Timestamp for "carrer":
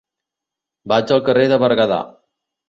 1.27-1.45